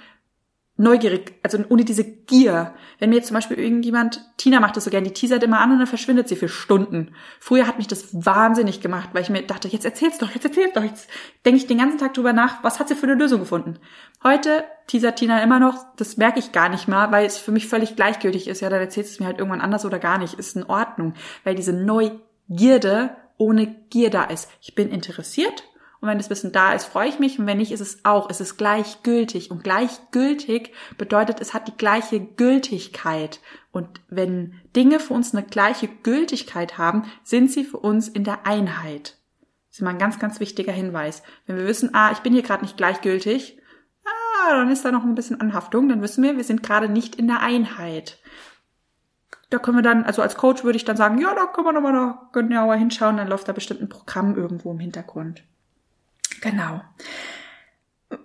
[0.81, 2.75] neugierig, also ohne diese Gier.
[2.99, 5.73] Wenn mir jetzt zum Beispiel irgendjemand, Tina macht das so gern, die teasert immer an
[5.73, 7.15] und dann verschwindet sie für Stunden.
[7.39, 10.73] Früher hat mich das wahnsinnig gemacht, weil ich mir dachte, jetzt erzähl's doch, jetzt erzähl's
[10.73, 11.09] doch, jetzt
[11.45, 13.79] denke ich den ganzen Tag drüber nach, was hat sie für eine Lösung gefunden.
[14.25, 17.69] Heute teasert Tina immer noch, das merke ich gar nicht mal, weil es für mich
[17.69, 18.61] völlig gleichgültig ist.
[18.63, 21.13] Ja, dann erzählt es mir halt irgendwann anders oder gar nicht, ist in Ordnung,
[21.45, 24.51] weil diese Neugierde ohne Gier da ist.
[24.63, 25.65] Ich bin interessiert
[26.01, 27.39] und wenn das Wissen da ist, freue ich mich.
[27.39, 28.31] Und wenn nicht, ist es auch.
[28.31, 29.51] Es ist gleichgültig.
[29.51, 33.41] Und gleichgültig bedeutet, es hat die gleiche Gültigkeit.
[33.71, 38.47] Und wenn Dinge für uns eine gleiche Gültigkeit haben, sind sie für uns in der
[38.47, 39.19] Einheit.
[39.69, 41.23] Das ist immer ein ganz, ganz wichtiger Hinweis.
[41.47, 43.61] Wenn wir wissen, ah, ich bin hier gerade nicht gleichgültig,
[44.05, 47.17] ah, dann ist da noch ein bisschen Anhaftung, dann wissen wir, wir sind gerade nicht
[47.17, 48.19] in der Einheit.
[49.51, 51.73] Da können wir dann, also als Coach würde ich dann sagen, ja, da können wir
[51.73, 55.45] nochmal noch genauer hinschauen, dann läuft da bestimmt ein Programm irgendwo im Hintergrund.
[56.41, 56.81] Genau.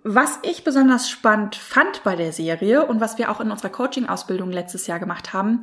[0.04, 4.52] Was ich besonders spannend fand bei der Serie und was wir auch in unserer Coaching-Ausbildung
[4.52, 5.62] letztes Jahr gemacht haben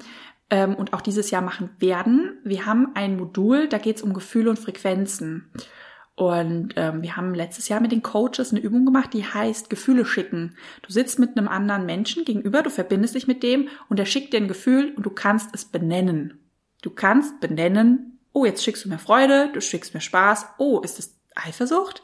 [0.49, 4.15] ähm, und auch dieses Jahr machen werden, wir haben ein Modul, da geht es um
[4.15, 5.51] Gefühle und Frequenzen.
[6.15, 10.05] Und ähm, wir haben letztes Jahr mit den Coaches eine Übung gemacht, die heißt Gefühle
[10.05, 10.57] schicken.
[10.83, 14.33] Du sitzt mit einem anderen Menschen gegenüber, du verbindest dich mit dem und der schickt
[14.33, 16.39] dir ein Gefühl und du kannst es benennen.
[16.83, 20.99] Du kannst benennen, oh, jetzt schickst du mir Freude, du schickst mir Spaß, oh, ist
[20.99, 22.03] es Eifersucht?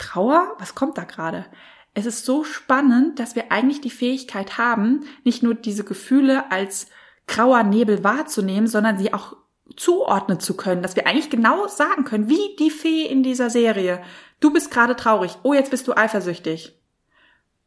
[0.00, 1.46] Trauer, was kommt da gerade?
[1.94, 6.86] Es ist so spannend, dass wir eigentlich die Fähigkeit haben, nicht nur diese Gefühle als
[7.26, 9.36] grauer Nebel wahrzunehmen, sondern sie auch
[9.76, 14.02] zuordnen zu können, dass wir eigentlich genau sagen können, wie die Fee in dieser Serie.
[14.40, 15.36] Du bist gerade traurig.
[15.42, 16.76] Oh, jetzt bist du eifersüchtig.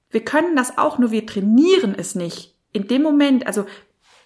[0.09, 2.55] Wir können das auch, nur wir trainieren es nicht.
[2.71, 3.65] In dem Moment, also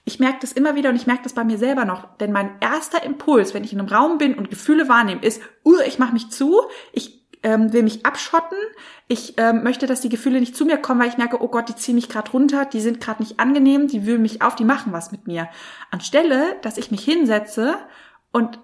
[0.06, 2.52] ich merke das immer wieder und ich merke das bei mir selber noch, denn mein
[2.62, 6.14] erster Impuls, wenn ich in einem Raum bin und Gefühle wahrnehme, ist, uh, ich mache
[6.14, 6.62] mich zu,
[6.94, 8.58] ich ähm, will mich abschotten.
[9.08, 11.70] Ich ähm, möchte, dass die Gefühle nicht zu mir kommen, weil ich merke, oh Gott,
[11.70, 14.66] die ziehen mich gerade runter, die sind gerade nicht angenehm, die wühlen mich auf, die
[14.66, 15.48] machen was mit mir.
[15.92, 17.78] Anstelle, dass ich mich hinsetze
[18.32, 18.60] und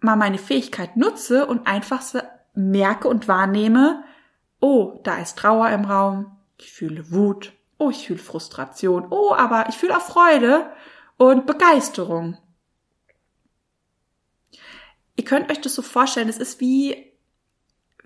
[0.00, 2.20] mal meine Fähigkeit nutze und einfach so
[2.54, 4.04] merke und wahrnehme,
[4.60, 9.68] oh, da ist Trauer im Raum, ich fühle Wut, oh, ich fühle Frustration, oh, aber
[9.68, 10.66] ich fühle auch Freude
[11.16, 12.36] und Begeisterung.
[15.16, 17.07] Ihr könnt euch das so vorstellen, es ist wie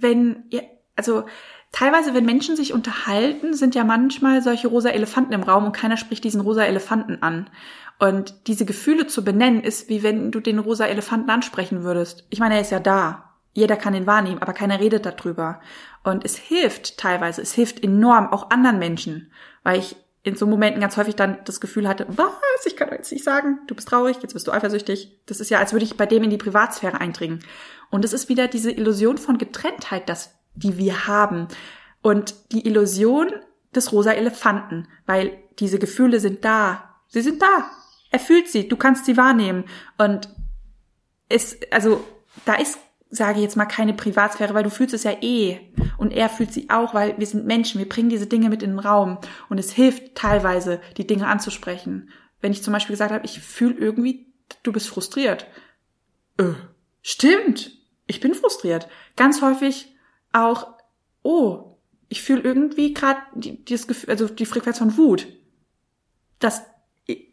[0.03, 0.63] wenn ihr,
[0.97, 1.25] also
[1.73, 5.97] teilweise, wenn Menschen sich unterhalten, sind ja manchmal solche rosa Elefanten im Raum und keiner
[5.97, 7.49] spricht diesen rosa Elefanten an.
[7.99, 12.27] Und diese Gefühle zu benennen, ist wie wenn du den rosa Elefanten ansprechen würdest.
[12.31, 13.33] Ich meine, er ist ja da.
[13.53, 15.61] Jeder kann ihn wahrnehmen, aber keiner redet darüber.
[16.03, 19.31] Und es hilft teilweise, es hilft enorm auch anderen Menschen,
[19.63, 23.11] weil ich in so Momenten ganz häufig dann das Gefühl hatte, was, ich kann jetzt
[23.11, 25.21] nicht sagen, du bist traurig, jetzt bist du eifersüchtig.
[25.27, 27.41] Das ist ja, als würde ich bei dem in die Privatsphäre eindringen.
[27.93, 31.47] Und es ist wieder diese Illusion von Getrenntheit, das, die wir haben.
[32.01, 33.31] Und die Illusion
[33.75, 36.97] des rosa Elefanten, weil diese Gefühle sind da.
[37.09, 37.71] Sie sind da.
[38.11, 39.65] Er fühlt sie, du kannst sie wahrnehmen.
[39.99, 40.31] Und
[41.29, 42.03] es, also,
[42.47, 42.79] da ist,
[43.11, 45.61] sage ich jetzt mal, keine Privatsphäre, weil du fühlst es ja eh.
[45.99, 48.71] Und er fühlt sie auch, weil wir sind Menschen, wir bringen diese Dinge mit in
[48.71, 49.19] den Raum.
[49.51, 52.09] Und es hilft teilweise, die Dinge anzusprechen.
[52.41, 55.47] Wenn ich zum Beispiel gesagt habe, ich fühle irgendwie, du bist frustriert.
[56.39, 56.55] Äh,
[57.03, 58.89] stimmt ich bin frustriert.
[59.17, 59.95] Ganz häufig
[60.33, 60.75] auch,
[61.23, 61.77] oh,
[62.09, 65.27] ich fühle irgendwie gerade dieses Gefühl, also die Frequenz von Wut.
[66.39, 66.63] Das,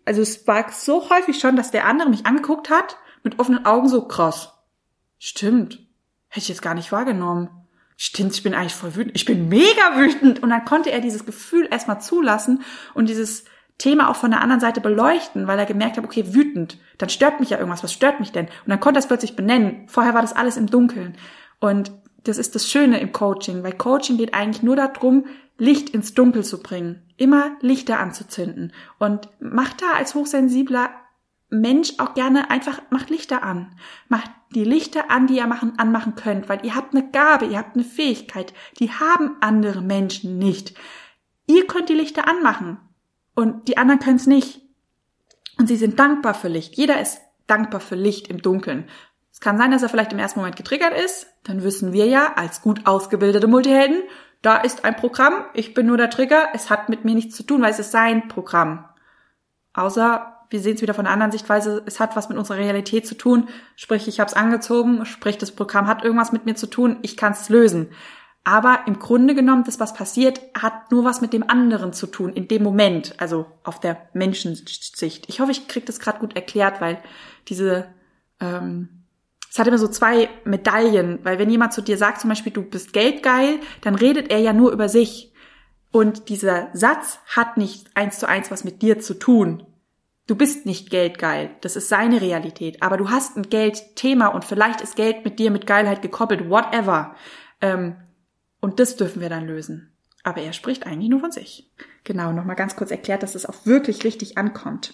[0.05, 3.89] also es war so häufig schon, dass der andere mich angeguckt hat mit offenen Augen
[3.89, 4.53] so krass.
[5.17, 5.85] Stimmt.
[6.29, 7.49] Hätte ich jetzt gar nicht wahrgenommen.
[7.97, 9.15] Stimmt, ich bin eigentlich voll wütend.
[9.15, 10.41] Ich bin mega wütend.
[10.41, 13.43] Und dann konnte er dieses Gefühl erstmal zulassen und dieses
[13.79, 17.39] Thema auch von der anderen Seite beleuchten, weil er gemerkt hat, okay, wütend, dann stört
[17.39, 18.45] mich ja irgendwas, was stört mich denn?
[18.45, 19.87] Und dann konnte er es plötzlich benennen.
[19.87, 21.17] Vorher war das alles im Dunkeln.
[21.59, 21.91] Und
[22.25, 25.25] das ist das Schöne im Coaching, weil Coaching geht eigentlich nur darum,
[25.57, 28.73] Licht ins Dunkel zu bringen, immer Lichter anzuzünden.
[28.97, 30.89] Und macht da als hochsensibler
[31.49, 33.75] Mensch auch gerne einfach, macht Lichter an.
[34.09, 37.57] Macht die Lichter an, die ihr machen, anmachen könnt, weil ihr habt eine Gabe, ihr
[37.57, 40.73] habt eine Fähigkeit, die haben andere Menschen nicht.
[41.47, 42.77] Ihr könnt die Lichter anmachen
[43.39, 44.61] und die anderen können es nicht.
[45.57, 46.75] Und sie sind dankbar für Licht.
[46.75, 48.87] Jeder ist dankbar für Licht im Dunkeln.
[49.31, 51.27] Es kann sein, dass er vielleicht im ersten Moment getriggert ist.
[51.43, 54.03] Dann wissen wir ja als gut ausgebildete Multihelden,
[54.41, 57.43] da ist ein Programm, ich bin nur der Trigger, es hat mit mir nichts zu
[57.43, 58.85] tun, weil es ist sein Programm.
[59.73, 63.05] Außer wir sehen es wieder von der anderen Sichtweise, es hat was mit unserer Realität
[63.05, 66.67] zu tun, sprich ich habe es angezogen, sprich das Programm hat irgendwas mit mir zu
[66.67, 67.89] tun, ich kann es lösen.
[68.43, 72.33] Aber im Grunde genommen, das, was passiert, hat nur was mit dem anderen zu tun,
[72.33, 75.25] in dem Moment, also auf der Menschensicht.
[75.27, 77.01] Ich hoffe, ich kriege das gerade gut erklärt, weil
[77.47, 77.87] diese,
[78.39, 79.05] ähm,
[79.51, 82.63] es hat immer so zwei Medaillen, weil wenn jemand zu dir sagt, zum Beispiel, du
[82.63, 85.33] bist geldgeil, dann redet er ja nur über sich.
[85.91, 89.63] Und dieser Satz hat nicht eins zu eins was mit dir zu tun.
[90.27, 91.49] Du bist nicht geldgeil.
[91.61, 92.83] Das ist seine Realität.
[92.83, 97.15] Aber du hast ein Geldthema und vielleicht ist Geld mit dir mit Geilheit gekoppelt, whatever.
[97.61, 97.95] Ähm,
[98.61, 99.91] und das dürfen wir dann lösen.
[100.23, 101.71] Aber er spricht eigentlich nur von sich.
[102.03, 104.93] Genau, nochmal ganz kurz erklärt, dass es auch wirklich richtig ankommt.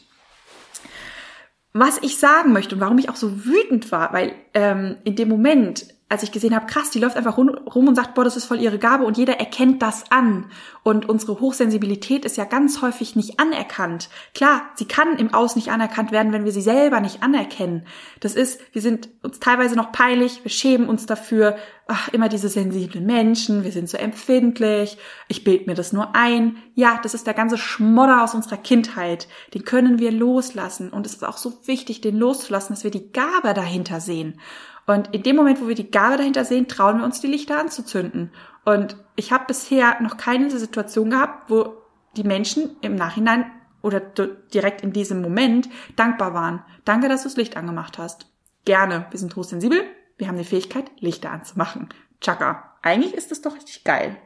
[1.73, 5.27] Was ich sagen möchte und warum ich auch so wütend war, weil ähm, in dem
[5.27, 8.45] Moment als ich gesehen habe, krass, die läuft einfach rum und sagt, boah, das ist
[8.45, 10.51] voll ihre Gabe und jeder erkennt das an.
[10.83, 14.09] Und unsere Hochsensibilität ist ja ganz häufig nicht anerkannt.
[14.35, 17.87] Klar, sie kann im Aus nicht anerkannt werden, wenn wir sie selber nicht anerkennen.
[18.19, 22.49] Das ist, wir sind uns teilweise noch peinlich, wir schämen uns dafür, ach, immer diese
[22.49, 26.57] sensiblen Menschen, wir sind so empfindlich, ich bild mir das nur ein.
[26.75, 29.27] Ja, das ist der ganze Schmodder aus unserer Kindheit.
[29.55, 30.91] Den können wir loslassen.
[30.91, 34.39] Und es ist auch so wichtig, den loszulassen, dass wir die Gabe dahinter sehen.
[34.85, 37.59] Und in dem Moment, wo wir die Gabe dahinter sehen, trauen wir uns, die Lichter
[37.59, 38.31] anzuzünden.
[38.65, 41.77] Und ich habe bisher noch keine Situation gehabt, wo
[42.17, 43.49] die Menschen im Nachhinein
[43.81, 46.63] oder direkt in diesem Moment dankbar waren.
[46.85, 48.27] Danke, dass du das Licht angemacht hast.
[48.65, 49.05] Gerne.
[49.11, 49.83] Wir sind hochsensibel.
[50.17, 51.89] Wir haben die Fähigkeit, Lichter anzumachen.
[52.21, 52.77] Chaka.
[52.81, 54.17] Eigentlich ist das doch richtig geil.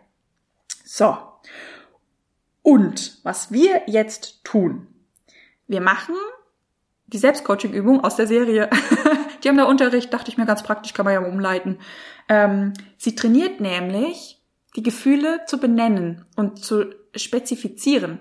[0.86, 1.18] So.
[2.62, 4.88] Und was wir jetzt tun.
[5.68, 6.16] Wir machen
[7.08, 8.70] die Selbstcoaching-Übung aus der Serie.
[9.44, 11.80] die haben da Unterricht, dachte ich mir ganz praktisch, kann man ja umleiten.
[12.28, 14.42] Ähm, sie trainiert nämlich,
[14.76, 18.20] die Gefühle zu benennen und zu spezifizieren.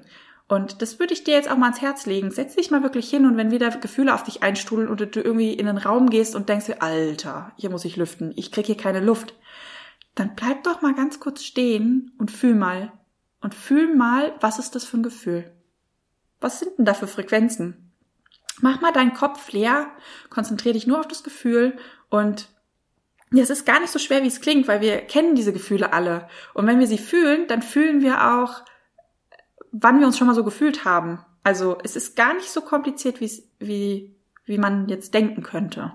[0.48, 2.30] Und das würde ich dir jetzt auch mal ans Herz legen.
[2.30, 5.52] Setz dich mal wirklich hin und wenn wieder Gefühle auf dich einstrudeln oder du irgendwie
[5.52, 9.00] in den Raum gehst und denkst Alter, hier muss ich lüften, ich krieg hier keine
[9.00, 9.34] Luft,
[10.14, 12.92] dann bleib doch mal ganz kurz stehen und fühl mal.
[13.40, 15.52] Und fühl mal, was ist das für ein Gefühl?
[16.40, 17.87] Was sind denn da für Frequenzen?
[18.60, 19.86] Mach mal deinen Kopf leer,
[20.30, 21.76] konzentriere dich nur auf das Gefühl
[22.10, 22.48] und
[23.30, 26.28] es ist gar nicht so schwer, wie es klingt, weil wir kennen diese Gefühle alle.
[26.54, 28.62] Und wenn wir sie fühlen, dann fühlen wir auch,
[29.70, 31.18] wann wir uns schon mal so gefühlt haben.
[31.42, 34.14] Also es ist gar nicht so kompliziert, wie,
[34.46, 35.92] wie man jetzt denken könnte.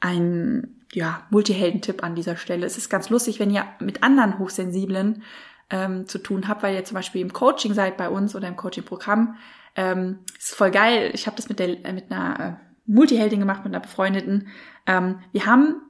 [0.00, 2.66] Ein ja, Multihelden-Tipp an dieser Stelle.
[2.66, 5.22] Es ist ganz lustig, wenn ihr mit anderen Hochsensiblen
[5.70, 8.56] ähm, zu tun habt, weil ihr zum Beispiel im Coaching seid bei uns oder im
[8.56, 9.36] Coaching-Programm,
[9.76, 11.10] ähm, ist voll geil.
[11.14, 12.52] Ich habe das mit, der, äh, mit einer äh,
[12.86, 14.48] Multiheldin gemacht, mit einer befreundeten.
[14.86, 15.82] Ähm, wir haben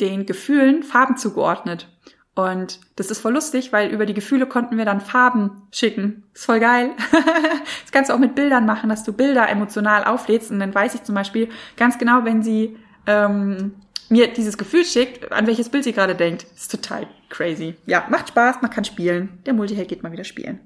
[0.00, 1.88] den Gefühlen Farben zugeordnet.
[2.34, 6.24] Und das ist voll lustig, weil über die Gefühle konnten wir dann Farben schicken.
[6.34, 6.92] Ist voll geil.
[7.12, 10.52] das kannst du auch mit Bildern machen, dass du Bilder emotional auflädst.
[10.52, 13.74] Und dann weiß ich zum Beispiel ganz genau, wenn sie ähm,
[14.08, 16.46] mir dieses Gefühl schickt, an welches Bild sie gerade denkt.
[16.54, 17.74] ist total crazy.
[17.86, 19.40] Ja, macht Spaß, man kann spielen.
[19.44, 20.60] Der Multiheld geht mal wieder spielen.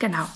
[0.00, 0.26] Genau.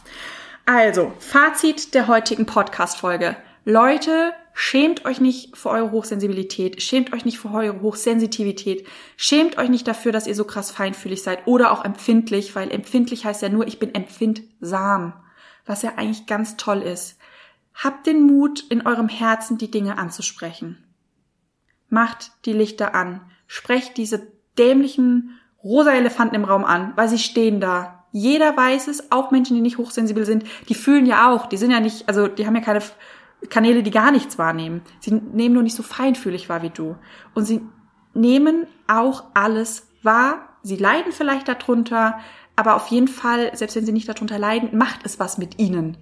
[0.64, 3.36] Also, Fazit der heutigen Podcast-Folge.
[3.64, 9.68] Leute, schämt euch nicht für eure Hochsensibilität, schämt euch nicht für eure Hochsensitivität, schämt euch
[9.68, 13.48] nicht dafür, dass ihr so krass feinfühlig seid oder auch empfindlich, weil empfindlich heißt ja
[13.48, 15.14] nur, ich bin empfindsam,
[15.66, 17.18] was ja eigentlich ganz toll ist.
[17.74, 20.84] Habt den Mut, in eurem Herzen die Dinge anzusprechen.
[21.88, 23.20] Macht die Lichter an.
[23.48, 28.01] Sprecht diese dämlichen rosa Elefanten im Raum an, weil sie stehen da.
[28.12, 31.70] Jeder weiß es, auch Menschen, die nicht hochsensibel sind, die fühlen ja auch, die sind
[31.70, 32.82] ja nicht, also die haben ja keine
[33.48, 34.82] Kanäle, die gar nichts wahrnehmen.
[35.00, 36.96] Sie nehmen nur nicht so feinfühlig wahr wie du.
[37.34, 37.62] Und sie
[38.14, 40.50] nehmen auch alles wahr.
[40.62, 42.18] Sie leiden vielleicht darunter,
[42.54, 45.96] aber auf jeden Fall, selbst wenn sie nicht darunter leiden, macht es was mit ihnen.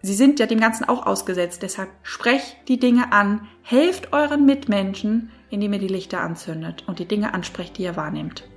[0.00, 1.62] Sie sind ja dem Ganzen auch ausgesetzt.
[1.62, 7.08] Deshalb sprecht die Dinge an, helft euren Mitmenschen, indem ihr die Lichter anzündet und die
[7.08, 8.48] Dinge ansprecht, die ihr wahrnehmt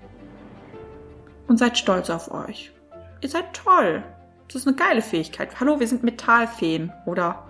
[1.51, 2.71] und seid stolz auf euch.
[3.19, 4.03] Ihr seid toll.
[4.47, 5.59] Das ist eine geile Fähigkeit.
[5.59, 7.43] Hallo, wir sind Metallfeen oder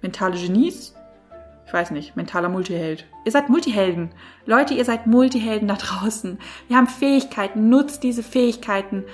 [0.00, 0.94] mentale Genies.
[1.66, 3.04] Ich weiß nicht, mentaler Multiheld.
[3.26, 4.08] Ihr seid Multihelden.
[4.46, 6.38] Leute, ihr seid Multihelden da draußen.
[6.68, 7.68] Wir haben Fähigkeiten.
[7.68, 9.04] Nutzt diese Fähigkeiten.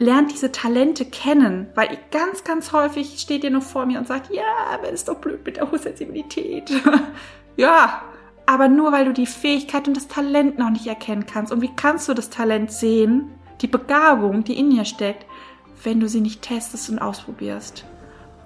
[0.00, 4.34] Lernt diese Talente kennen, weil ganz, ganz häufig steht ihr noch vor mir und sagt,
[4.34, 4.42] ja,
[4.72, 6.72] aber ist doch blöd mit der Hochsensibilität.
[7.56, 8.02] ja,
[8.46, 11.52] aber nur weil du die Fähigkeit und das Talent noch nicht erkennen kannst.
[11.52, 13.30] Und wie kannst du das Talent sehen?
[13.60, 15.26] Die Begabung, die in dir steckt,
[15.82, 17.84] wenn du sie nicht testest und ausprobierst.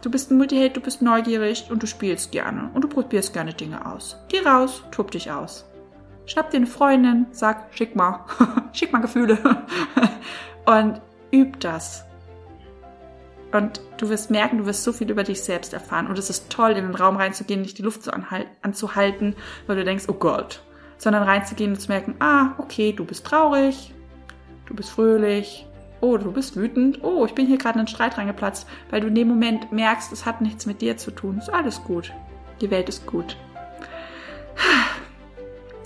[0.03, 3.55] Du bist ein Multiheld, du bist neugierig und du spielst gerne und du probierst gerne
[3.55, 4.19] Dinge aus.
[4.29, 5.65] Geh raus, tob dich aus.
[6.27, 8.25] Schnapp dir eine Freundin, sag, schick mal,
[8.73, 9.39] schick mal Gefühle
[10.67, 11.01] und
[11.33, 12.05] üb das.
[13.53, 16.09] Und du wirst merken, du wirst so viel über dich selbst erfahren.
[16.09, 18.11] Und es ist toll, in den Raum reinzugehen, nicht die Luft so
[18.62, 19.37] anzuhalten,
[19.67, 20.65] weil du denkst, oh Gott.
[20.99, 23.94] Sondern reinzugehen und zu merken, ah, okay, du bist traurig,
[24.67, 25.67] du bist fröhlich,
[26.01, 29.07] oh, du bist wütend, oh, ich bin hier gerade in einen Streit reingeplatzt, weil du
[29.09, 31.39] in dem Moment merkst, es hat nichts mit dir zu tun.
[31.39, 32.12] Ist alles gut.
[32.61, 33.37] Die Welt ist gut.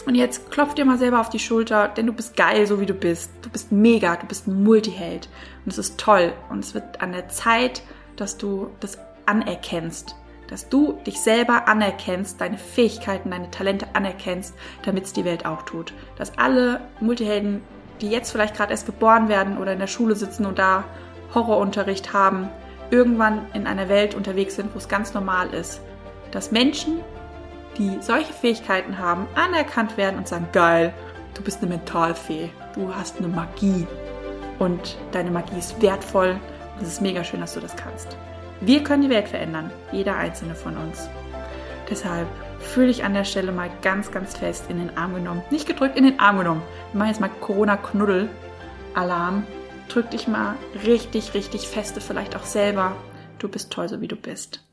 [0.07, 2.87] Und jetzt klopf dir mal selber auf die Schulter, denn du bist geil, so wie
[2.87, 3.31] du bist.
[3.43, 5.29] Du bist mega, du bist ein Multiheld.
[5.65, 6.33] Und es ist toll.
[6.49, 7.83] Und es wird an der Zeit,
[8.17, 10.17] dass du das anerkennst.
[10.49, 15.63] Dass du dich selber anerkennst, deine Fähigkeiten, deine Talente anerkennst, damit es die Welt auch
[15.63, 15.93] tut.
[16.17, 17.61] Dass alle Multihelden
[18.01, 20.85] die jetzt vielleicht gerade erst geboren werden oder in der Schule sitzen und da
[21.35, 22.49] Horrorunterricht haben,
[22.91, 25.81] irgendwann in einer Welt unterwegs sind, wo es ganz normal ist,
[26.31, 27.01] dass Menschen,
[27.77, 30.93] die solche Fähigkeiten haben, anerkannt werden und sagen, geil,
[31.35, 33.87] du bist eine Mentalfee, du hast eine Magie
[34.59, 36.37] und deine Magie ist wertvoll
[36.77, 38.17] und es ist mega schön, dass du das kannst.
[38.61, 41.09] Wir können die Welt verändern, jeder einzelne von uns.
[41.89, 42.27] Deshalb
[42.59, 45.43] fühle dich an der Stelle mal ganz, ganz fest in den Arm genommen.
[45.51, 46.63] Nicht gedrückt, in den Arm genommen.
[46.93, 49.47] Wir machen jetzt mal Corona-Knuddel-Alarm.
[49.89, 50.55] Drück dich mal
[50.85, 52.93] richtig, richtig feste, vielleicht auch selber.
[53.39, 54.68] Du bist toll, so wie du bist.